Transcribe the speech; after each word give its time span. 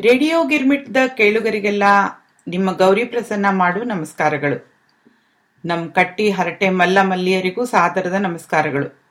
Radio 0.00 0.44
ಗಿರ್ಮಿಟ್ದ 0.44 0.96
ಕೇಳುಗರಿಗೆಲ್ಲ 1.16 1.82
ನಿಮ್ಮ 2.48 2.72
ಗೌರಿ 2.72 3.04
ಪ್ರಸನ್ನ 3.04 3.46
ಮಾಡು 3.50 3.84
ನಮಸ್ಕಾರಗಳು. 3.84 4.74
ನಮ್ಮ 5.64 5.90
ಕಟ್ಟಿ 5.90 6.30
ಹರಟೆ 6.30 6.68
ಮಲ್ಲ 6.70 7.02
ಮಲ್ಲಿಯರಿಗೂ 7.02 7.64
ಸಾದರದ 7.64 8.12
ನಮಸ್ಕಾರಗಳು. 8.12 9.02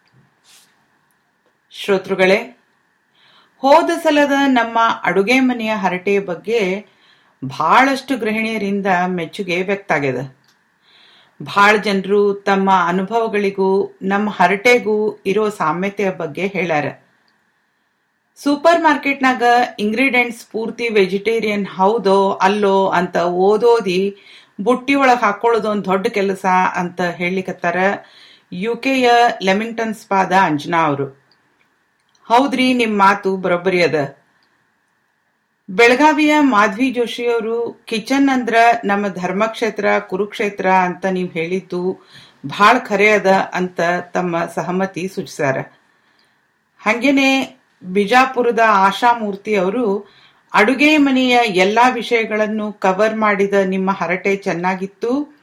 ಶ್ರೋತೃಗಳೇ, 1.71 2.59
ಹೋದ 3.57 3.89
ಸಲದ 4.03 4.31
ನಮ್ಮ 4.45 4.79
ಅಡುಗೆ 5.03 5.39
ಮನೆಯ 5.39 5.73
ಹರಟೆಯ 5.75 6.19
ಬಗ್ಗೆ 6.19 6.85
ಬಹಳಷ್ಟು 7.45 8.17
ಗೃಹಿಣಿಯರಿಂದ 8.17 8.87
ಮೆಚ್ಚುಗೆ 9.07 9.61
ವ್ಯಕ್ತಾಗ್ಯದ. 9.61 10.35
ಬಹಳ 11.43 11.75
ಜನರು 11.75 12.33
ತಮ್ಮ 12.33 12.71
ಅನುಭವಗಳಿಗೂ, 12.87 13.97
ನಮ್ಮ 14.01 14.29
ಹರಟೆಗೂ 14.29 15.21
ಇರೋ 15.25 15.49
ಸಾಮ್ಯತೆಯ 15.49 16.11
ಬಗ್ಗೆ 16.11 16.47
ಹೇಳ್ಯಾರ. 16.47 16.85
ಸೂಪರ್ 18.39 18.81
ಮಾರ್ಕೆಟ್ನಾಗ 18.81 19.43
ಇಂಗ್ರೀಡಿಯೆಂಟ್ಸ್ 19.79 20.45
ಪೂರ್ತಿ 20.51 20.89
ವೆಜಿಟೇರಿಯನ್ 20.89 21.65
ಹೌದೋ 21.67 22.31
ಅಲ್ಲೋ 22.31 22.87
ಅಂತ 22.89 23.17
ಓದೋದಿ 23.17 24.01
ಬುಟ್ಟಿ 24.61 24.95
ಒಳಗೆ 24.95 25.21
ಹಾಕೊಳ್ಳೋದು 25.21 25.69
ಒಂದು 25.69 25.85
ದೊಡ್ಡ 25.85 26.07
ಕೆಲಸ 26.07 26.45
ಅಂತ 26.75 27.01
ಹೇಳಿಕತ್ತಾರ 27.01 27.79
ಯು 28.53 28.75
ಕೆಯ 28.75 29.07
ಲೆಮಿಂಗ್ಟನ್ 29.43 29.93
ಸ್ಪಾದ 29.93 30.31
ಅಂಜನಾ 30.31 30.85
ಅವರು. 30.85 31.07
ಹೌದ್ರಿ 32.29 32.73
ನಿಮ್ಮ 32.73 32.95
ಮಾತು 32.97 33.37
ಬರೋಬ್ಬರಿ 33.37 33.83
ಅದ. 33.83 33.97
ಬೆಳಗಾವಿಯ 35.69 36.33
ಮಾಧವಿ 36.39 36.91
ಜೋಶಿ 36.91 37.25
ಅವರು, 37.27 37.57
ಕಿಚನ್ 37.85 38.29
ಅಂದ್ರ 38.29 38.55
ನಮ್ಮ 38.85 39.07
ಧರ್ಮಕ್ಷೇತ್ರ, 39.07 39.85
ಕುರುಕ್ಷೇತ್ರ 39.99 40.67
ಅಂತ 40.87 41.05
ನೀವು 41.05 41.29
ಹೇಳಿದ್ದು 41.29 41.81
ಬಹಳ 42.45 42.77
ಖರೆ 42.79 43.09
ಅದ 43.09 43.27
ಅಂತ 43.53 43.79
ತಮ್ಮ 44.13 44.45
ಸಹಮತಿ 44.55 45.07
ಸೂಚಿಸ್ಯಾರ. 45.07 45.57
ಹಂಗೇನೆ 46.81 47.29
ಬಿಜಾಪುರದ 47.83 48.59
ಆಶಾ 48.67 49.19
ಮೂರ್ತಿ 49.19 49.55
ಅವರು, 49.55 50.13
ಅಡುಗೆ 50.53 50.97
ಮನೆಯ 50.97 51.39
ಎಲ್ಲಾ 51.45 51.89
ವಿಷಯಗಳನ್ನು 51.89 52.73
ಕವರ್ 52.73 53.15
ಮಾಡಿದ 53.15 53.53
ನಿಮ್ಮ 53.53 53.91
ಹರಟೆ 53.91 54.35
ಚೆನ್ನಾಗಿತ್ತು. 54.35 55.37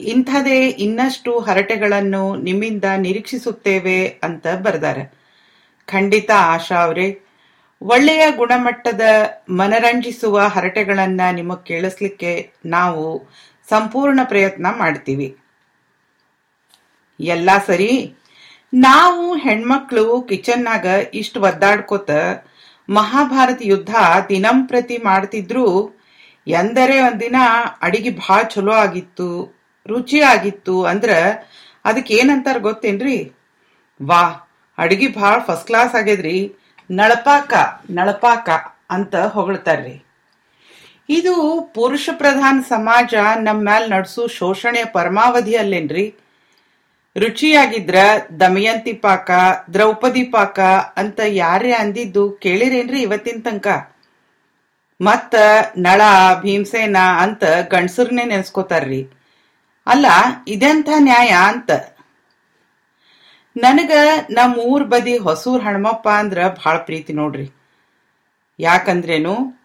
ಇಂಥದೇ 0.00 0.68
ಇನ್ನಷ್ಟು 0.68 1.38
ಹರಟೆಗಳನ್ನು 1.38 2.36
ನಿಮ್ಮಿಂದ 2.36 2.84
ನಿರೀಕ್ಷಿಸುತ್ತೇವೆ 2.96 4.08
ಅಂತ 4.08 4.46
ಬರೆದಾರೆ. 4.46 5.12
ಖಂಡಿತ 5.86 6.30
ಆಶಾ 6.36 6.76
ಅವರೇ, 6.76 7.20
ಒಳ್ಳೆಯ 7.82 8.30
ಗುಣಮಟ್ಟದ 8.36 9.00
ಮನರಂಜಿಸುವ 9.50 10.40
ಹರಟೆಗಳನ್ನ 10.40 11.20
ನಿಮಗೆ 11.32 11.64
ಕೇಳಿಸ್ಲಿಕ್ಕೆ 11.64 12.52
ನಾವು 12.66 13.28
ಸಂಪೂರ್ಣ 13.68 14.20
ಪ್ರಯತ್ನ 14.24 14.66
ಮಾಡ್ತೀವಿ. 14.76 15.36
ಎಲ್ಲ 17.20 17.50
ಸರಿ? 17.66 18.14
ನಾವು 18.84 19.34
ಹೆಣ್ಮಕ್ಳು 19.34 20.04
ಕಿಚನ್ನಾಗ 20.28 20.86
ಇಷ್ಟು 21.14 21.38
ಒದ್ದಾಡ್ಕೋತ 21.40 22.10
ಮಹಾಭಾರತ 22.88 23.60
ಯುದ್ಧ 23.62 23.94
ದಿನಂಪ್ರತಿ 24.28 24.96
ಮಾಡ್ತಿದ್ರು, 24.98 25.66
ಎಂದರೆ 26.46 26.96
ಒಂದಿನ 27.00 27.36
ಅಡಿಗೆ 27.82 28.10
ಭಾಳ 28.10 28.40
ಚಲೋ 28.42 28.72
ಆಗಿತ್ತು, 28.72 29.28
ರುಚಿ 29.86 30.20
ಆಗಿತ್ತು 30.20 30.84
ಅಂದ್ರ 30.84 31.10
ಅದಕ್ಕೆ 31.84 32.14
ಏನಂತಾರ 32.14 32.58
ಗೊತ್ತೇನ್ರಿ? 32.58 33.18
ವಾ, 34.00 34.24
ಅಡಿಗೆ 34.78 35.08
ಭಾಳ 35.20 35.38
ಫಸ್ಟ್ 35.38 35.66
ಕ್ಲಾಸ್ 35.66 35.94
ಆಗ್ಯದ್ರಿ, 35.94 36.36
ನಳಪಾಕ 36.90 37.54
ನಳಪಾಕ 37.90 38.48
ಅಂತ 38.90 39.16
ಹೊಗಳ್ತಾರ್ರಿ. 39.16 39.96
ಇದು 41.08 41.34
ಪುರುಷ 41.74 42.08
ಪ್ರಧಾನ 42.12 42.60
ಸಮಾಜ 42.68 43.14
ನಮ್ಮ 43.36 43.60
ಮ್ಯಾಲ್ 43.62 43.90
ನಡ್ಸು 43.90 44.22
ಶೋಷಣೆಯ 44.38 44.84
ಪರಮಾವಧಿ 44.84 45.56
ಅಲ್ಲೇನ್ರಿ? 45.56 46.06
ರುಚಿಯಾಗಿದ್ರ 47.18 47.96
ದಮಯಂತಿ 48.40 48.92
ಪಾಕ, 48.92 49.30
ದ್ರೌಪದಿ 49.72 50.24
ಪಾಕ 50.24 50.60
ಅಂತ 50.96 51.20
ಯಾರೇ 51.26 51.72
ಅಂದಿದ್ದು 51.72 52.30
ಕೇಳಿರೇನ್ರಿ 52.30 53.02
ಇವತ್ತಿನ 53.02 53.40
ತನಕ? 53.40 53.66
ಮತ್ತ 55.00 55.34
ನಳ, 55.76 56.00
ಭೀಮಸೇನ 56.40 56.96
ಅಂತ 57.18 57.44
ಗಂಡಸರ್ನೇ 57.70 58.24
ನೆನ್ಸ್ಕೋತಾರ್ರಿ. 58.24 59.08
ಅಲ್ಲ, 59.86 60.06
ಇದೆಂಥ 60.48 60.88
ನ್ಯಾಯ 60.98 61.28
ಅಂತ? 61.28 61.70
ನನಗ 63.56 63.90
ನಮ್ಮ 64.30 64.56
ಊರ್ 64.56 64.84
ಬದಿ 64.84 65.18
ಹೊಸೂರ್ 65.18 65.62
ಹಣ್ಮಪ್ಪ 65.62 66.08
ಅಂದ್ರ 66.08 66.48
ಭಾಳ 66.48 66.76
ಪ್ರೀತಿ 66.76 67.12
ನೋಡ್ರಿ. 67.12 67.50
ಯಾಕಂದ್ರೇನು? 68.60 69.62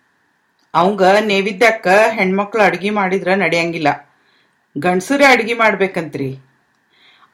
ಅವಂಗ 0.73 1.03
ನೇವಿದ್ದಕ್ಕ 1.03 1.87
ಹೆಣ್ಮಕ್ಳು 1.87 2.61
ಅಡ್ಗಿ 2.61 2.89
ಮಾಡಿದ್ರ 2.89 3.33
ನಡೆಯಂಗಿಲ್ಲ. 3.33 4.09
ಗಂಡಸರೇ 4.77 5.25
ಅಡ್ಗೆ 5.25 5.53
ಮಾಡ್ಬೇಕಂತ್ರಿ. 5.53 6.50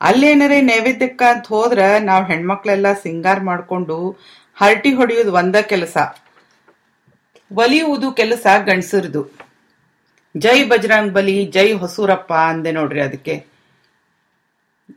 ಅಲ್ಲೇನರೇ 0.02 0.62
ನೈವೇದ್ಯಕ್ಕ 0.62 1.24
ಅಂತ 1.34 1.48
ಹೋದ್ರ 1.48 1.80
ನಾವ್ 2.00 2.28
ಹೆಣ್ಮಕ್ಳೆಲ್ಲ 2.28 2.94
ಸಿಂಗಾರ 2.94 3.40
ಮಾಡ್ಕೊಂಡು 3.40 4.12
ಹರಟಿ 4.56 4.94
ಹೊಡೆಯೋದು 4.94 5.34
ಒಂದ 5.34 5.56
ಕೆಲಸ. 5.56 5.98
ಒಲಿಯುವುದು 7.56 8.12
ಕೆಲಸ 8.12 8.48
ಗಂಡಸರದು. 8.66 9.32
ಜೈ 10.38 10.64
ಬಜರಂಗ್ 10.64 11.14
ಬಲಿ, 11.14 11.46
ಜೈ 11.46 11.74
ಹೊಸೂರಪ್ಪ 11.74 12.34
ಅಂದೆ 12.34 12.72
ನೋಡ್ರಿ 12.72 13.02
ಅದಕ್ಕೆ. 13.02 13.46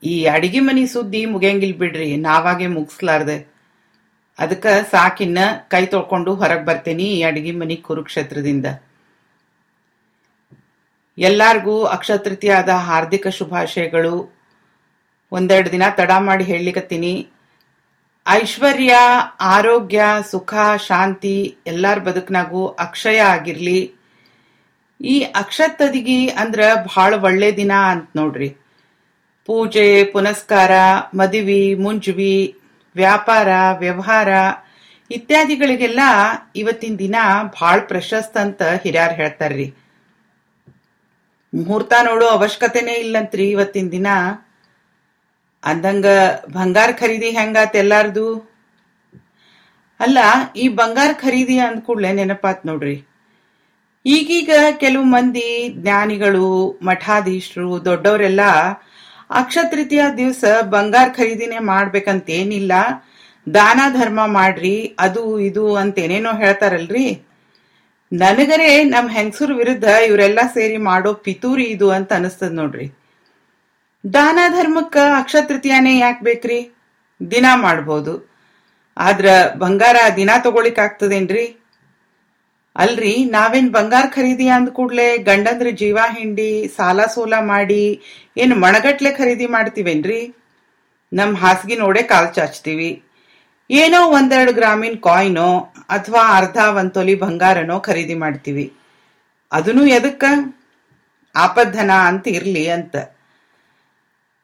ಈ 0.04 0.24
ಅಡಿಗೆ 0.24 0.60
ಮನಿ 0.60 0.86
ಸುದ್ದಿ 0.86 1.24
ಮುಗಿಯಂಗಿಲ್ 1.24 1.74
ಬಿಡ್ರಿ, 1.74 2.16
ನಾವಾಗೆ 2.16 2.66
ಮುಗಿಸ್ಲಾರ್ದೆ. 2.66 3.46
ಅದಕ್ಕ 4.38 4.66
ಸಾಕಿನ್ನ 4.90 5.38
ಕೈ 5.68 5.86
ತೊಳ್ಕೊಂಡು 5.86 6.34
ಹೊರಗೆ 6.34 6.64
ಬರ್ತೇನಿ 6.64 7.02
ಈ 7.02 7.22
ಅಡಿಗೆ 7.22 7.52
ಮನಿ 7.52 7.76
ಕುರುಕ್ಷೇತ್ರದಿಂದ. 7.76 8.66
ಎಲ್ಲಾರ್ಗೂ 11.18 11.84
ಅಕ್ಷತೃತೀಯಾದ 11.84 12.68
ಹಾರ್ದಿಕ 12.68 13.28
ಶುಭಾಶಯಗಳು. 13.28 14.39
ಒಂದೆರಡು 15.32 15.72
ದಿನ 15.72 15.82
ತಡ 15.91 16.10
ಮಾಡಿ 16.18 16.44
ಹೇಳಲಿಕ್ಕತ್ತೀನಿ 16.44 17.28
ಐಶ್ವರ್ಯ, 18.28 18.96
ಆರೋಗ್ಯ, 19.41 20.02
ಸುಖ, 20.30 20.54
ಶಾಂತಿ, 20.86 21.58
ಎಲ್ಲಾರ 21.66 21.98
ಬದುಕ್ನಾಗೂ 21.98 22.66
ಅಕ್ಷಯ 22.66 23.18
ಆಗಿರಲಿ. 23.18 23.92
ಈ 25.00 25.20
ಅಕ್ಷತದಿಗಿ 25.20 26.28
ಅಂದ್ರೆ 26.28 26.74
ಬಹಳ 26.74 27.14
ಒಳ್ಳೆ 27.14 27.56
ದಿನ 27.56 27.72
ಅಂತ 27.72 28.10
ನೋಡ್ರಿ. 28.16 28.48
ಪೂಜೆ, 29.46 30.04
ಪುನಸ್ಕಾರ, 30.04 30.70
ಮದುವೆ, 31.14 31.74
ಮುಂಜುವಿ, 31.74 32.56
ವ್ಯಾಪಾರ, 32.97 33.48
ವ್ಯವಹಾರ 33.78 34.28
ಇತ್ಯಾದಿಗಳಿಗೆಲ್ಲ 35.10 36.00
ಇವತ್ತಿನ 36.56 36.97
ದಿನ 36.97 37.16
ಬಹಳ 37.44 37.80
ಪ್ರಶಸ್ತ 37.80 38.36
ಅಂತ 38.36 38.62
ಹಿರಿಯರ್ 38.62 39.12
ಹೇಳ್ತಾರ್ರಿ. 39.12 39.74
ಮುಹೂರ್ತ 41.54 41.92
ನೋಡೋ 42.02 42.26
ಅವಶ್ಯಕತೆನೇ 42.26 42.92
ಇಲ್ಲಂತ್ರಿ 42.92 43.50
ಇವತ್ತಿನ 43.50 43.88
ದಿನ. 43.88 44.06
ಅಂದಂಗ 45.62 46.06
ಬಂಗಾರ 46.53 46.91
ಖರೀದಿ 47.00 47.31
ಹೆಂಗಾತ್ 47.31 47.76
ಎಲ್ಲಾರ್ದು? 47.76 48.26
ಅಲ್ಲ, 50.00 50.19
ಈ 50.56 50.69
ಬಂಗಾರ 50.69 51.10
ಖರೀದಿ 51.12 51.59
ಅಂದ 51.59 51.81
ಕೂಡಲೇ 51.81 52.12
ನೆನಪಾತ್ 52.12 52.66
ನೋಡ್ರಿ. 52.66 52.97
ಈಗೀಗ 54.04 54.50
ಕೆಲವು 54.82 55.04
ಮಂದಿ 55.04 55.50
ಜ್ಞಾನಿಗಳು 55.69 56.78
ಮಠಾಧೀಶರು 56.82 57.84
ದೊಡ್ಡವರೆಲ್ಲ 57.84 58.41
ಅಕ್ಷತೃತೀಯ 59.31 60.03
ದಿವಸ 60.16 60.44
ಬಂಗಾರ 60.75 61.09
ಖರೀದಿನೇ 61.16 61.59
ಮಾಡ್ಬೇಕಂತೇನಿಲ್ಲ. 61.59 62.72
ದಾನ 63.54 63.81
ಧರ್ಮ 63.98 64.21
ಮಾಡ್ರಿ, 64.27 64.97
ಅದು 64.98 65.41
ಇದು 65.41 65.75
ಅಂತ 65.75 65.98
ಏನೇನೋ 65.98 66.32
ಹೇಳ್ತಾರಲ್ರಿ. 66.32 67.04
ನನಗರೆ 68.12 68.84
ನಮ್ 68.84 69.10
ಹೆಂಗಸರ 69.10 69.53
ವಿರುದ್ಧ 69.53 69.84
ಇವರೆಲ್ಲ 69.84 70.41
ಸೇರಿ 70.54 70.77
ಮಾಡೋ 70.77 71.12
ಪಿತೂರಿ 71.27 71.65
ಇದು 71.65 71.91
ಅಂತ 71.91 72.12
ಅನಿಸ್ತದ 72.12 72.53
ನೋಡ್ರಿ. 72.53 72.87
ದಾನ 74.04 74.38
ಧರ್ಮಕ್ಕ 74.48 74.96
ಅಕ್ಷತೃತೀಯನೇ 75.18 75.98
ಯಾಕೆ 75.98 76.24
ಬೇಕ್ರಿ? 76.24 76.72
ದಿನ 77.30 77.46
ಮಾಡ್ಬೋದು. 77.54 78.30
ಆದ್ರ 78.96 79.26
ಬಂಗಾರ 79.58 79.96
ದಿನ 80.16 80.30
ತಗೊಳಿಕ್ 80.38 80.78
ಆಗ್ತದೇನ್ರಿ 80.78 81.56
ಅಲ್ರಿ, 82.76 83.24
ನಾವೇನ್ 83.24 83.70
ಬಂಗಾರ 83.70 84.04
ಖರೀದಿ 84.06 84.48
ಅಂದ 84.48 84.68
ಕೂಡ್ಲೆ 84.68 85.18
ಗಂಡಂದ್ರ 85.18 85.66
ಜೀವ 85.70 85.98
ಹಿಂಡಿ, 86.10 86.68
ಸಾಲ 86.76 87.06
ಸೋಲ 87.06 87.34
ಮಾಡಿ, 87.40 88.00
ಏನ್ 88.36 88.54
ಮಣಗಟ್ಲೆ 88.54 89.12
ಖರೀದಿ 89.12 89.46
ಮಾಡ್ತೀವೇನ್ರಿ? 89.46 90.34
ನಮ್ 91.12 91.36
ಹಾಸಿಗೆ 91.36 91.76
ನೋಡೇ 91.76 92.02
ಕಾಲ್ 92.02 92.34
ಚಾಚ್ತೀವಿ. 92.34 93.02
ಏನೋ 93.70 94.06
ಒಂದೆರಡು 94.08 94.52
ಗ್ರಾಮೀನ್ 94.52 95.02
ಕಾಯಿನೋ 95.02 95.72
ಅಥವಾ 95.88 96.36
ಅರ್ಧ 96.36 96.56
ಒಂದ್ 96.56 96.94
ತೊಲಿ 96.94 97.14
ಬಂಗಾರನೋ 97.14 97.80
ಖರೀದಿ 97.80 98.14
ಮಾಡ್ತೀವಿ. 98.14 98.72
ಅದನ್ನು 99.53 99.86
ಎದಕ್ಕ? 99.86 100.24
ಆಪದ್ಧನ 101.36 101.91
ಅಂತ 101.91 102.28
ಇರ್ಲಿ 102.28 102.68
ಅಂತ. 102.68 102.96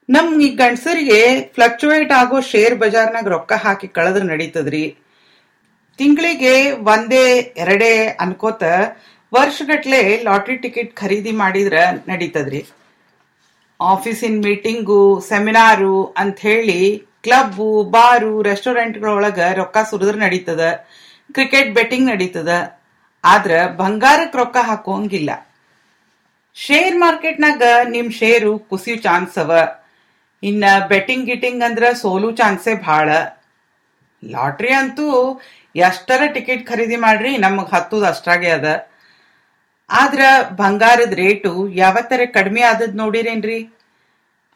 ನಮ್ 0.09 0.43
ಈ 0.43 0.49
ಗಂಡಸರಿಗೆ 0.49 1.43
ಫ್ಲಕ್ಚುಯೇಟ್ 1.55 2.13
ಆಗೋ 2.13 2.41
ಶೇರ್ 2.41 2.75
ಬಜಾರ್ನಾಗ 2.75 3.29
ರೊಕ್ಕ 3.29 3.53
ಹಾಕಿ 3.53 3.89
ಕಳೆದ್ರ 3.89 4.23
ನಡೀತದ್ರಿ. 4.23 4.97
ತಿಂಗಳಿಗೆ 5.99 6.71
ಒಂದೇ, 6.71 7.55
ಎರಡೇ 7.57 8.07
ಅನ್ಕೋತ 8.21 8.63
ವರ್ಷಗಟ್ಲೆ 9.35 10.23
ಲಾಟ್ರಿ 10.23 10.57
ಟಿಕೆಟ್ 10.57 10.97
ಖರೀದಿ 10.97 11.33
ಮಾಡಿದ್ರ 11.33 11.77
ನಡೀತದ್ರಿ. 12.09 12.67
ಆಫೀಸಿನ 13.81 14.43
ಮೀಟಿಂಗು, 14.45 15.21
ಸೆಮಿನಾರು 15.29 16.15
ಅಂತ 16.17 16.41
ಹೇಳಿ 16.41 17.07
ಕ್ಲಬ್ಬು, 17.23 17.85
ಬಾರು, 17.85 18.43
ರೆಸ್ಟೋರೆಂಟ್ಗಳೊಳಗ 18.43 19.39
ರೊಕ್ಕ 19.55 19.77
ಸುರಿದ್ರ 19.91 20.17
ನಡೀತದ. 20.17 20.85
ಕ್ರಿಕೆಟ್ 21.33 21.75
ಬೆಟ್ಟಿಂಗ್ 21.75 22.11
ನಡೀತದ. 22.11 22.79
ಆದ್ರ 23.25 23.67
ಬಂಗಾರಕ್ 23.77 24.37
ರೊಕ್ಕ 24.37 24.57
ಹಾಕೋಂಗಿಲ್ಲ. 24.57 25.49
ಶೇರ್ 26.55 26.97
ಮಾರ್ಕೆಟ್ನಾಗ 26.97 27.63
ನಿಮ್ 27.89 28.13
ಶೇರು 28.13 28.59
ಕುಸಿಯೋ 28.59 28.97
ಚಾನ್ಸ್ 28.97 29.39
ಅವ. 29.39 29.53
ಇನ್ನ 30.49 30.65
ಬೆಟ್ಟಿಂಗ್ 30.89 31.27
ಗಿಟಿಂಗ್ 31.27 31.63
ಅಂದ್ರ 31.63 31.85
ಸೋಲು 32.01 32.31
ಚಾನ್ಸೇ 32.33 32.75
ಭಾಳ. 32.75 33.09
ಲಾಟ್ರಿ 34.25 34.73
ಅಂತೂ 34.73 35.07
ಎಷ್ಟರ 35.77 36.23
ಟಿಕೆಟ್ 36.35 36.67
ಖರೀದಿ 36.67 36.97
ಮಾಡ್ರಿ 36.97 37.37
ನಮಗ್ 37.37 37.71
ಹತ್ತುದು 37.71 38.07
ಅಷ್ಟಾಗೆ 38.07 38.51
ಅದ. 38.51 38.69
ಆದ್ರ 39.91 40.21
ಬಂಗಾರದ 40.51 41.13
ರೇಟು 41.13 41.69
ಯಾವತ್ತರ 41.69 42.21
ಕಡಿಮೆ 42.35 42.63
ಆದದ್ 42.63 42.97
ನೋಡಿರೇನ್ರಿ? 42.97 43.59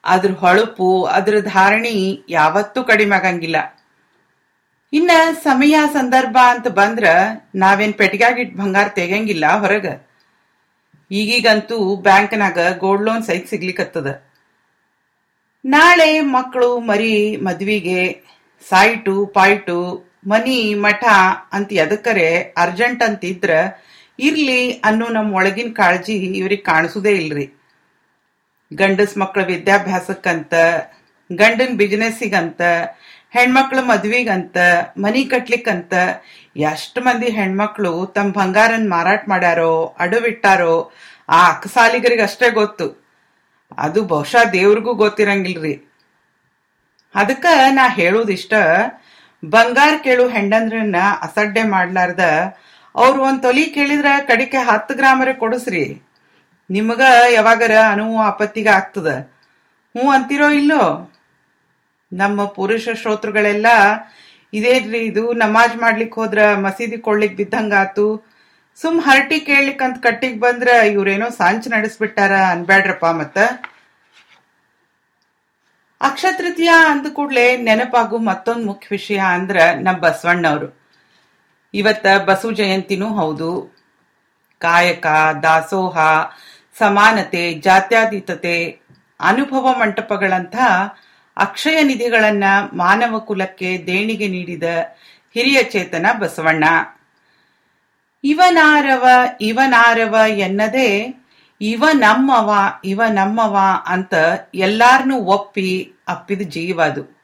ಅದ್ರ 0.04 0.30
ಹೊಳಪು, 0.32 1.04
ಅದ್ರ 1.04 1.34
ಧಾರಣಿ 1.40 1.96
ಯಾವತ್ತೂ 2.28 2.84
ಕಡಿಮೆ 2.84 3.16
ಆಗಂಗಿಲ್ಲ. 3.16 3.58
ಇನ್ನ 4.92 5.10
ಸಮಯ 5.42 5.74
ಸಂದರ್ಭ 5.92 6.36
ಅಂತ 6.48 6.68
ಬಂದ್ರ 6.68 7.04
ನಾವೇನ್ 7.54 7.94
ಪೆಟ್ಗಾಗಿಟ್ 7.94 8.56
ಬಂಗಾರ 8.56 8.88
ತೆಗಂಗಿಲ್ಲ 8.88 9.46
ಹೊರಗ. 9.58 9.86
ಈಗೀಗಂತೂ 11.10 11.96
ಬ್ಯಾಂಕ್ನಾಗ 11.96 12.58
ಗೋಲ್ಡ್ 12.78 13.04
ಲೋನ್ 13.04 13.24
ಸೈಕ್ 13.24 13.48
ಸಿಗ್ಲಿಕ್ಕತ್ತದ 13.48 14.10
ನಾಳೆ 15.64 16.20
ಮಕ್ಕಳು 16.20 16.80
ಮರಿ 16.80 17.36
ಮದ್ವಿಗೆ 17.36 18.26
ಸಾಯ್ಟು, 18.70 19.26
ಪಾಯ್ಟು, 19.26 20.08
ಮನಿ, 20.26 20.74
ಮಠ 20.74 21.04
ಅಂತ 21.52 21.72
ಎದಕ್ಕರೆ 21.72 22.54
ಅರ್ಜೆಂಟ್ 22.56 23.02
ಅಂತಿದ್ರ 23.02 23.50
ಇರ್ಲಿ 24.18 24.72
ಅನ್ನೋ 24.72 25.08
ನಮ್ಮ 25.08 25.34
ಒಳಗಿನ 25.34 25.72
ಕಾಳಜಿ 25.72 26.12
ಇವ್ರಿಗೆ 26.12 26.62
ಕಾಣಿಸುದೇ 26.62 27.10
ಇಲ್ರಿ. 27.10 27.54
ಗಂಡಸ್ 28.72 29.18
ಮಕ್ಕಳ 29.18 29.44
ವಿದ್ಯಾಭ್ಯಾಸಕ್ಕಂತ, 29.44 30.54
ಗಂಡನ್ 31.32 31.76
ಬಿಸ್ನೆಸ್ಸಿಗಂತ 31.76 32.60
ಹೆಣ್ಮಕ್ಳ 33.34 33.78
ಮದ್ವಿಗಂತ, 33.80 34.56
ಮನಿ 34.98 35.24
ಕಟ್ಲಿಕ್ಕಂತ 35.24 35.94
ಎಷ್ಟು 36.56 37.00
ಮಂದಿ 37.00 37.30
ಹೆಣ್ಮಕ್ಳು 37.30 38.06
ತಮ್ಮ 38.06 38.32
ಬಂಗಾರನ್ 38.32 38.88
ಮಾರಾಟ 38.90 39.22
ಮಾಡ್ಯಾರೋ, 39.28 39.94
ಅಡವಿಟ್ಟಾರೋ, 39.98 40.90
ಆ 41.28 41.48
ಅಕ್ಕಸಾಲಿಗರಿಗೆ 41.50 42.22
ಅಷ್ಟೇ 42.22 42.50
ಗೊತ್ತು. 42.50 42.99
ಅದು 43.78 44.04
ಬಹುಶಃ 44.04 44.44
ದೇವ್ರಿಗೂ 44.50 44.94
ಗೊತ್ತಿರಂಗಿಲ್ರಿ. 44.94 45.90
ಅದಕ್ಕ 47.14 47.46
ನಾ 47.70 47.88
ಹೇಳುದಿಷ್ಟ, 47.88 48.54
ಬಂಗಾರ 49.44 49.94
ಕೇಳು 50.02 50.28
ಹೆಂಡಂದ್ರನ್ನ 50.28 50.96
ಅಸಡ್ಡೆ 51.22 51.62
ಮಾಡ್ಲಾರ್ದ, 51.62 52.20
ಅವ್ರು 52.94 53.22
ಒಂದ್ 53.22 53.42
ತೊಲಿ 53.42 53.64
ಕೇಳಿದ್ರ 53.64 54.06
ಕಡಿಕೆ 54.26 54.56
ಹತ್ತು 54.56 54.94
ಗ್ರಾಮರೇ 54.94 55.32
ಕೊಡಸ್ರಿ. 55.32 56.02
ನಿಮಗ 56.70 57.00
ಯಾವಾಗರ 57.32 57.70
ಅನುವು 57.90 58.18
ಆಪತ್ತಿಗ 58.18 58.68
ಆಗ್ತದ. 58.68 59.06
ಹ್ಞೂ 59.96 60.10
ಅಂತಿರೋ 60.10 60.50
ಇಲ್ಲೋ? 60.50 61.12
ನಮ್ಮ 62.12 62.44
ಪುರುಷ 62.44 62.88
ಶ್ರೋತೃಗಳೆಲ್ಲ, 62.88 63.66
ಇದೇನ್ರಿ 64.52 64.98
ಇದು 64.98 65.32
ನಮಾಜ್ 65.32 65.76
ಮಾಡ್ಲಿಕ್ಕೆ 65.76 66.20
ಹೋದ್ರ 66.20 66.38
ಮಸೀದಿ 66.54 66.98
ಕೊಳ್ಳಿಕ್ 66.98 67.36
ಬಿದ್ದಂಗಾತು 67.36 68.29
ಸುಮ್ 68.82 69.00
ಹರಟಿ 69.00 69.40
ಕೇಳಲಿಕ್ಕಂತ 69.40 70.02
ಕಟ್ಟಿಗೆ 70.02 70.40
ಬಂದ್ರೆ 70.40 70.88
ಇವ್ರೇನೋ 70.88 71.28
ಸಾಂಚ್ 71.28 71.68
ನಡೆಸ್ಬಿಟ್ಟಾರ 71.68 72.32
ಅನ್ಬೇಡ್ರಪ್ಪ 72.32 73.06
ಮತ್ತ. 73.06 73.38
ಅಕ್ಷತೃತೀಯ 76.00 76.68
ಅಂದ 76.68 77.06
ಕೂಡ್ಲೆ 77.12 77.56
ನೆನಪಾಗು 77.56 78.18
ಮತ್ತೊಂದು 78.18 78.66
ಮುಖ್ಯ 78.66 78.88
ವಿಷಯ 78.90 79.18
ಅಂದ್ರ 79.18 79.60
ನಮ್ಮ 79.80 79.98
ಬಸವಣ್ಣವರು. 79.98 80.88
ಇವತ್ತ 81.74 82.06
ಬಸವ 82.26 82.50
ಜಯಂತಿನೂ 82.50 83.08
ಹೌದು. 83.08 83.76
ಕಾಯಕ, 84.58 85.06
ದಾಸೋಹ, 85.42 85.98
ಸಮಾನತೆ, 86.78 87.52
ಜಾತ್ಯತೀತತೆ, 87.52 88.80
ಅನುಭವ 89.20 89.74
ಮಂಟಪಗಳಂತ 89.80 90.56
ಅಕ್ಷಯ 91.36 91.82
ನಿಧಿಗಳನ್ನ 91.82 92.44
ಮಾನವ 92.72 93.18
ಕುಲಕ್ಕೆ 93.18 93.82
ದೇಣಿಗೆ 93.86 94.28
ನೀಡಿದ 94.28 94.62
ಹಿರಿಯ 95.34 95.62
ಚೇತನ 95.62 96.06
ಬಸವಣ್ಣ. 96.18 96.64
ಇವನಾರವ 98.24 99.08
ಇವನಾರವ 99.40 100.14
ಎನ್ನದೆ, 100.28 101.20
ಇವ 101.60 101.84
ನಮ್ಮವ 101.92 102.50
ಇವ 102.84 103.02
ನಮ್ಮವ 103.08 103.56
ಅಂತ 103.86 104.14
ಎಲ್ಲಾರ್ನೂ 104.54 105.16
ಒಪ್ಪಿ 105.16 105.92
ಅಪ್ಪಿದ 106.08 106.42
ಜೀವ 106.42 106.82
ಅದು. 106.82 107.20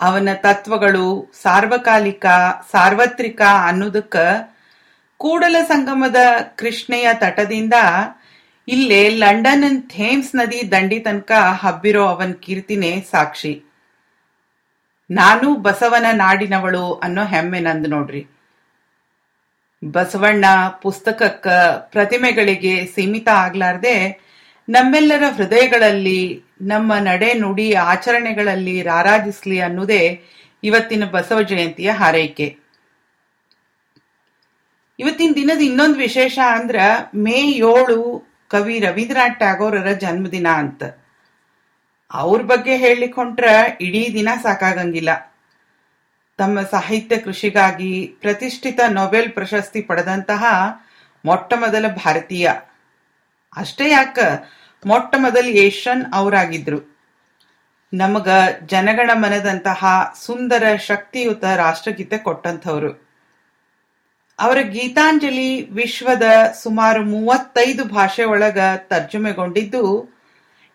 ಅವನ 0.00 0.28
ತತ್ವಗಳು 0.34 1.30
ಸಾರ್ವಕಾಲಿಕ, 1.42 2.26
ಸಾರ್ವತ್ರಿಕ 2.72 3.40
ಅನ್ನೋದಕ್ಕ 3.66 4.16
ಕೂಡಲ 5.16 5.56
ಸಂಗಮದ 5.68 6.16
ಕೃಷ್ಣೆಯ 6.56 7.08
ತಟದಿಂದ 7.14 7.74
ಇಲ್ಲೇ 8.68 9.08
ಲಂಡನ್ 9.08 9.82
ಥೇಮ್ಸ್ 9.82 10.36
ನದಿ 10.36 10.72
ದಂಡಿ 10.72 10.98
ತನಕ 11.00 11.32
ಹಬ್ಬಿರೋ 11.32 12.06
ಅವನ 12.06 12.32
ಕೀರ್ತಿನೇ 12.32 13.06
ಸಾಕ್ಷಿ. 13.10 13.64
ನಾನು 15.10 15.54
ಬಸವನ 15.54 16.06
ನಾಡಿನವಳು 16.12 16.94
ಅನ್ನೋ 16.94 17.24
ಹೆಮ್ಮೆ 17.24 17.60
ನಂದು 17.60 17.88
ನೋಡ್ರಿ. 17.88 18.33
ಬಸವಣ್ಣ 19.90 20.44
ಪುಸ್ತಕಕ್ಕ 20.82 21.48
ಪ್ರತಿಮೆಗಳಿಗೆ 21.78 22.86
ಸೀಮಿತ 22.86 23.28
ಆಗ್ಲಾರ್ದೆ 23.28 24.24
ನಮ್ಮೆಲ್ಲರ 24.68 25.22
ಹೃದಯಗಳಲ್ಲಿ, 25.28 26.44
ನಮ್ಮ 26.60 26.94
ನಡೆ 26.94 27.34
ನುಡಿ 27.34 27.74
ಆಚರಣೆಗಳಲ್ಲಿ 27.74 28.82
ರಾರಾಜಿಸ್ಲಿ 28.82 29.60
ಅನ್ನೋದೇ 29.60 30.24
ಇವತ್ತಿನ 30.62 31.04
ಬಸವ 31.04 31.40
ಜಯಂತಿಯ 31.40 31.90
ಹಾರೈಕೆ. 31.90 32.58
ಇವತ್ತಿನ 34.98 35.32
ದಿನದ 35.34 35.60
ಇನ್ನೊಂದು 35.60 35.98
ವಿಶೇಷ 35.98 36.38
ಅಂದ್ರ 36.52 36.76
ಮೇ 37.14 37.40
ಏಳು 37.42 38.28
ಕವಿ 38.48 38.78
ರವೀಂದ್ರನಾಥ್ 38.78 39.38
ಟ್ಯಾಗೋರರ 39.38 39.92
ಜನ್ಮದಿನ 39.92 40.46
ಅಂತ. 40.46 40.82
ಅವ್ರ 42.10 42.42
ಬಗ್ಗೆ 42.42 42.76
ಹೇಳಿಕೊಂಡ್ರ 42.76 43.44
ಇಡೀ 43.80 44.14
ದಿನ 44.14 44.28
ಸಾಕಾಗಂಗಿಲ್ಲ. 44.42 45.33
ತಮ್ಮ 46.36 46.60
ಸಾಹಿತ್ಯ 46.62 47.16
ಕೃಷಿಗಾಗಿ 47.16 48.06
ಪ್ರತಿಷ್ಠಿತ 48.20 48.80
ನೊಬೆಲ್ 48.88 49.32
ಪ್ರಶಸ್ತಿ 49.32 49.82
ಪಡೆದಂತಹ 49.82 50.44
ಮೊಟ್ಟ 51.24 51.54
ಮೊದಲ 51.56 51.88
ಭಾರತೀಯ. 51.88 52.50
ಅಷ್ಟೇ 53.56 53.90
ಯಾಕ? 53.90 54.18
ಮೊಟ್ಟ 54.86 55.14
ಮೊದಲ 55.18 55.46
ಏಷ್ಯನ್ 55.46 56.04
ಅವರಾಗಿದ್ರು. 56.14 56.94
ನಮಗ 57.94 58.28
ಜನಗಣ 58.66 59.10
ಮನದಂತಹ 59.14 59.84
ಸುಂದರ 60.26 60.76
ಶಕ್ತಿಯುತ 60.76 61.44
ರಾಷ್ಟ್ರಗೀತೆ 61.44 62.18
ಕೊಟ್ಟಂಥವ್ರು. 62.18 63.08
ಅವರ 64.38 64.58
ಗೀತಾಂಜಲಿ 64.60 65.70
ವಿಶ್ವದ 65.70 66.22
ಸುಮಾರು 66.62 67.02
ಮೂವತ್ತೈದು 67.02 67.84
ಭಾಷೆ 67.84 68.24
ಒಳಗ 68.24 68.58
ತರ್ಜುಮೆಗೊಂಡಿದ್ದು, 68.76 70.14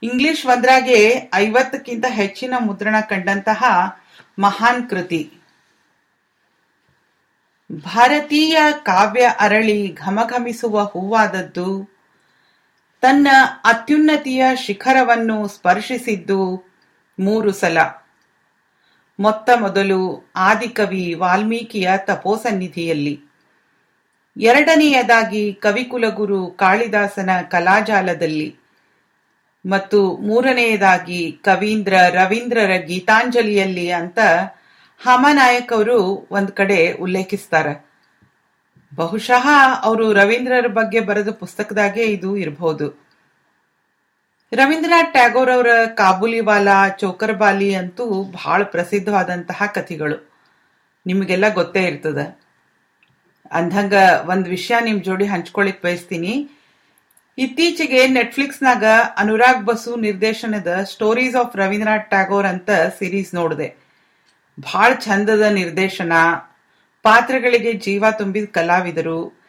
ಇಂಗ್ಲಿಷ್ 0.03 0.45
ಒಂದ್ರಾಗೆ 0.45 1.29
ಐವತ್ತಕ್ಕಿಂತ 1.35 2.06
ಹೆಚ್ಚಿನ 2.09 2.53
ಮುದ್ರಣ 2.59 2.95
ಕಂಡಂತಹ 3.00 3.63
ಮಹಾನ್ 4.39 4.89
ಕೃತಿ. 4.89 5.38
ಭಾರತೀಯ 7.71 8.57
ಕಾವ್ಯ 8.71 9.30
ಅರಳಿ 9.39 9.94
ಘಮಘಮಿಸುವ 9.94 10.83
ಹೂವಾದದ್ದು. 10.83 11.89
ತನ್ನ 13.01 13.27
ಅತ್ಯುನ್ನತಿಯ 13.63 14.45
ಶಿಖರವನ್ನು 14.56 15.48
ಸ್ಪರ್ಶಿಸಿದ್ದು 15.48 16.63
ಮೂರು 17.19 17.51
ಸಲ. 17.51 17.77
ಮೊತ್ತ 19.19 19.50
ಮೊದಲು 19.60 20.31
ಆದಿಕವಿ 20.36 21.13
ವಾಲ್ಮೀಕಿಯ 21.13 21.89
ತಪೋಸನ್ನಿಧಿಯಲ್ಲಿ. 21.98 23.21
ಎರಡನೆಯದಾಗಿ 24.38 25.54
ಕವಿಕುಲಗುರು 25.54 26.47
ಕಾಳಿದಾಸನ 26.47 27.30
ಕಲಾಜಾಲದಲ್ಲಿ. 27.42 28.56
ಮತ್ತು 29.69 30.18
ಮೂರನೆಯದಾಗಿ 30.18 31.31
ಕವೀಂದ್ರ 31.31 31.94
ರವೀಂದ್ರರ 31.94 32.78
ಗೀತಾಂಜಲಿಯಲ್ಲಿ 32.78 33.92
ಅಂತ 33.92 34.19
ಹಾಮನಾಯಕ್ 35.01 35.73
ಅವರು 35.73 36.27
ಒಂದ್ 36.31 36.51
ಕಡೆ 36.51 36.91
ಉಲ್ಲೇಖಿಸ್ತಾರೆ. 36.91 37.87
ಬಹುಶಃ 38.95 39.47
ಅವರು 39.83 40.13
ರವೀಂದ್ರರ 40.13 40.68
ಬಗ್ಗೆ 40.68 40.99
ಬರೆದ 40.99 41.29
ಪುಸ್ತಕದಾಗೆ 41.29 42.03
ಇದು 42.03 42.37
ಇರಬಹುದು 42.37 42.87
ರವೀಂದ್ರನಾಥ್ 44.53 45.11
ಟ್ಯಾಗೋರ್ 45.11 45.49
ಅವರ 45.49 45.68
ಕಾಬೂಲಿವಾಲಾ, 45.85 46.89
ಚೋಕರ್ಬಾಲಿ 46.89 47.75
ಅಂತೂ 47.75 48.23
ಬಹಳ 48.23 48.63
ಪ್ರಸಿದ್ಧವಾದಂತಹ 48.63 49.65
ಕಥೆಗಳು. 49.65 50.18
ನಿಮಗೆಲ್ಲ 51.07 51.53
ಗೊತ್ತೇ 51.53 51.83
ಇರ್ತದ. 51.83 52.18
ಅಂದಂಗ 53.51 53.94
ಒಂದ್ 54.25 54.47
ವಿಷಯ 54.47 54.75
ನಿಮ್ 54.81 55.03
ಜೋಡಿ 55.03 55.25
ಹಂಚ್ಕೊಳಿಕ್ 55.25 55.83
ಬಯಸ್ತೀನಿ. 55.83 56.49
ಇತ್ತೀಚೆಗೆ 57.37 58.07
ನೆಟ್ಫ್ಲಿಕ್ಸ್ನಾಗ 58.07 58.83
ಅನುರಾಗ್ 59.18 59.65
ಬಸು 59.65 59.95
ನಿರ್ದೇಶನದ 59.95 60.83
ಸ್ಟೋರೀಸ್ 60.83 61.35
ಆಫ್ 61.35 61.56
ರವೀಂದ್ರನಾಥ್ 61.56 62.09
ಟ್ಯಾಗೋರ್ 62.09 62.45
ಅಂತ 62.45 62.69
ಸಿರೀಸ್ 62.99 63.35
ನೋಡಿದೆ. 63.35 63.88
ಬಹಳ 64.61 64.94
ಚಂದದ 64.94 65.42
ನಿರ್ದೇಶನ. 65.42 66.13
ಪಾತ್ರಗಳಿಗೆ 67.04 67.73
ಜೀವ 67.73 68.06
ತುಂಬಿದ 68.11 68.45
ಕಲಾವಿದರು. 68.45 69.39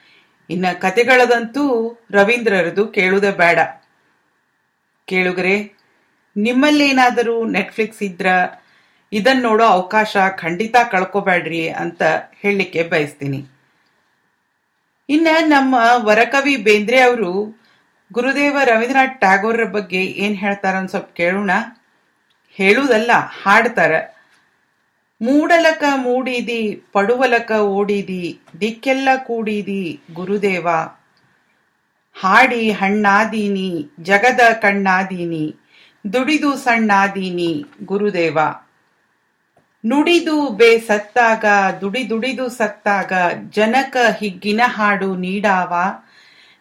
ಇನ್ನ 0.51 0.67
ಕತೆಗಳದಂತೂ 0.73 1.97
ರವೀಂದ್ರರದು 2.11 2.87
ಕೇಳುವುದೇ 2.87 3.31
ಬೇಡ. 3.31 3.59
ಕೇಳುಗರೆ 5.07 5.73
ನಿಮ್ಮಲ್ಲೇನಾದರೂ 6.37 7.45
ನೆಟ್ಫ್ಲಿಕ್ಸ್ 7.45 8.03
ಇದ್ರ 8.03 8.27
ಇದನ್ನ 9.13 9.43
ನೋಡೋ 9.43 9.65
ಅವಕಾಶ 9.65 10.17
ಖಂಡಿತ 10.37 10.77
ಕಳ್ಕೊಬೇಡ್ರಿ 10.91 11.69
ಅಂತ 11.69 12.03
ಹೇಳಲಿಕ್ಕೆ 12.35 12.83
ಬಯಸ್ತೀನಿ. 12.83 13.47
ಇನ್ನ 15.09 15.29
ನಮ್ಮ 15.41 15.75
ವರಕವಿ 15.95 16.57
ಬೇಂದ್ರೆ 16.57 17.01
ಅವರು, 17.01 17.61
ಗುರುದೇವ 18.13 18.59
ರವೀಂದ್ರನಾಥ್ 18.65 19.21
ಟ್ಯಾಗೋರ್ರ 19.21 19.65
ಬಗ್ಗೆ 19.65 20.05
ಏನ್ 20.05 20.37
ಹೇಳ್ತಾರ 20.37 20.87
ಸ್ವಲ್ಪ 20.87 21.13
ಕೇಳೋಣ. 21.15 21.51
ಹೇಳುವುದಲ್ಲ 22.51 23.11
ಹಾಡ್ತಾರ. 23.43 23.93
ಮೂಡಲಕ 25.23 25.85
ಮೂಡಿದಿ, 25.97 26.85
ಪಡುವಲಕ 26.93 27.51
ಓಡಿದಿ, 27.51 28.41
ದಿಕ್ಕೆಲ್ಲ 28.61 29.09
ಕೂಡಿದಿ 29.17 30.01
ಗುರುದೇವ. 30.15 30.69
ಹಾಡಿ 32.15 32.71
ಹಣ್ಣಾದೀನಿ, 32.71 33.91
ಜಗದ 34.03 34.41
ಕಣ್ಣಾದೀನಿ, 34.53 35.57
ದುಡಿದು 36.13 36.57
ಸಣ್ಣಾದೀನಿ 36.57 37.65
ಗುರುದೇವ. 37.85 38.39
ನುಡಿದು 39.87 40.49
ಬೇ 40.49 40.79
ಸತ್ತಾಗ 40.79 41.45
ದುಡಿ 41.81 42.09
ದುಡಿದು 42.09 42.49
ಸತ್ತಾಗ, 42.49 43.13
ಜನಕ 43.51 43.97
ಹಿಗ್ಗಿನ 44.19 44.61
ಹಾಡು 44.65 45.17
ನೀಡಾವ. 45.17 45.75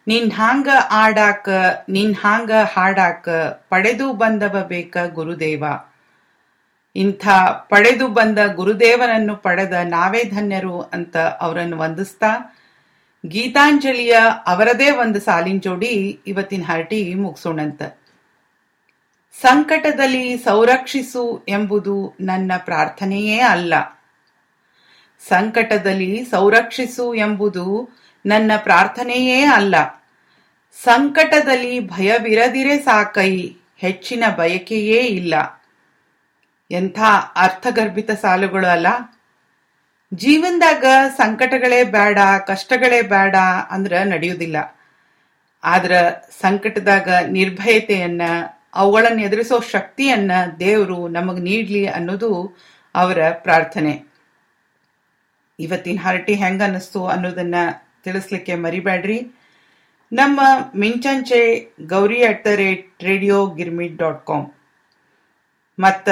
ನಿನ್ 0.06 0.32
ಹಾಂಗ 0.32 0.68
ಆಡಾಕ, 0.90 1.48
ನಿನ್ 1.88 2.14
ಹಾಂಗ 2.14 2.50
ಹಾಡಾಕ 2.52 3.28
ಪಡೆದು 3.68 4.12
ಬಂದವ 4.12 4.64
ಬೇಕ 4.68 4.96
ಗುರುದೇವ. 5.12 5.64
ಇಂಥ 6.96 7.28
ಪಡೆದು 7.68 8.08
ಬಂದ 8.08 8.38
ಗುರುದೇವನನ್ನು 8.54 9.36
ಪಡೆದ 9.36 9.72
ನಾವೇ 9.72 10.24
ಧನ್ಯರು 10.24 10.80
ಅಂತ 10.80 11.16
ಅವರನ್ನು 11.16 11.78
ವಂದಿಸ್ತಾ, 11.78 12.58
ಗೀತಾಂಜಲಿಯ 13.26 14.16
ಅವರದೇ 14.46 14.90
ಒಂದು 14.90 15.20
ಸಾಲಿನ 15.20 15.58
ಜೋಡಿ 15.58 16.20
ಇವತ್ತಿನ 16.26 16.62
ಹರಟಿ 16.66 17.14
ಮುಗಿಸೋಣಂತ. 17.14 17.82
ಸಂಕಟದಲ್ಲಿ 19.42 20.36
ಸಂರಕ್ಷಿಸು 20.36 21.44
ಎಂಬುದು 21.48 22.16
ನನ್ನ 22.20 22.52
ಪ್ರಾರ್ಥನೆಯೇ 22.58 23.38
ಅಲ್ಲ. 23.38 24.02
ಸಂಕಟದಲ್ಲಿ 25.28 26.24
ಸಂರಕ್ಷಿಸು 26.24 27.14
ಎಂಬುದು 27.14 27.90
ನನ್ನ 28.26 28.52
ಪ್ರಾರ್ಥನೆಯೇ 28.56 29.40
ಅಲ್ಲ. 29.40 30.04
ಸಂಕಟದಲ್ಲಿ 30.82 31.80
ಭಯವಿರದಿರೇ 31.80 32.78
ಸಾಕೈ, 32.78 33.56
ಹೆಚ್ಚಿನ 33.78 34.24
ಬಯಕೆಯೇ 34.36 34.98
ಇಲ್ಲ. 34.98 35.59
ಎಂಥ 36.70 36.98
ಅರ್ಥಗರ್ಭಿತ 37.36 38.10
ಸಾಲುಗಳು 38.10 38.66
ಅಲ್ಲ. 38.66 38.86
ಜೀವನದಾಗ 40.14 40.84
ಸಂಕಟಗಳೇ 41.16 41.84
ಬೇಡ 41.84 42.18
ಕಷ್ಟಗಳೇ 42.46 43.02
ಬೇಡ 43.02 43.36
ಅಂದ್ರ 43.70 43.98
ನಡೆಯುವುದಿಲ್ಲ 44.04 44.76
ಆದ್ರ 45.64 45.92
ಸಂಕಟದಾಗ 46.40 47.08
ನಿರ್ಭಯತೆಯನ್ನ, 47.26 48.22
ಅವುಗಳನ್ನು 48.74 49.22
ಎದುರಿಸೋ 49.22 49.60
ಶಕ್ತಿಯನ್ನ 49.60 50.32
ದೇವರು 50.60 51.08
ನಮಗ್ 51.08 51.40
ನೀಡ್ಲಿ 51.40 51.86
ಅನ್ನೋದು 51.86 52.58
ಅವರ 52.94 53.30
ಪ್ರಾರ್ಥನೆ. 53.30 54.02
ಇವತ್ತಿನ 55.58 55.98
ಹರಟಿ 56.02 56.34
ಹೆಂಗ 56.34 56.62
ಅನ್ನಿಸ್ತು 56.62 57.06
ಅನ್ನೋದನ್ನ 57.06 57.54
ತಿಳಿಸ್ಲಿಕ್ಕೆ 58.04 58.54
ಮರಿಬೇಡ್ರಿ 58.54 59.28
ನಮ್ಮ 60.12 60.40
ಮಿಂಚಂಚೆ 60.76 61.72
Gauri 61.86 62.24
at 62.24 62.44
the 62.44 62.46
rate 62.46 63.02
radio 63.02 63.46
Girmit 63.46 63.96
dot 63.96 64.26
com. 64.26 64.46
ಮತ್ತ 65.80 66.08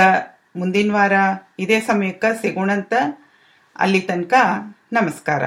ಮುಂದಿನ 0.59 0.93
ವಾರ 0.93 1.13
ಇದೇ 1.59 1.81
ಸಮಯಕ್ಕೆ 1.81 2.43
ಸಿಗೋಣಂತ. 2.43 2.95
ಅಲ್ಲಿ 3.79 4.01
ತನಕ 4.01 4.35
ನಮಸ್ಕಾರ. 4.93 5.43